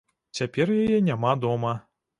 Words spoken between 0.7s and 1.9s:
яе няма дома.